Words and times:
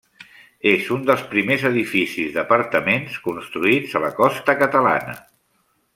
És 0.69 0.87
un 0.95 1.03
dels 1.09 1.25
primers 1.33 1.65
edificis 1.69 2.33
d'apartaments 2.37 3.19
construïts 3.29 3.97
a 4.01 4.03
la 4.07 4.13
costa 4.23 4.57
catalana. 4.63 5.17